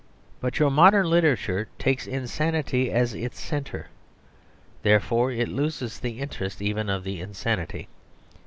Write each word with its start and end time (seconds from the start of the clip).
But 0.39 0.57
your 0.57 0.71
modern 0.71 1.07
literature 1.11 1.67
takes 1.77 2.07
insanity 2.07 2.89
as 2.89 3.13
its 3.13 3.39
centre. 3.39 3.89
Therefore, 4.81 5.31
it 5.31 5.47
loses 5.47 5.99
the 5.99 6.17
interest 6.17 6.59
even 6.59 6.89
of 6.89 7.05
insanity. 7.05 7.87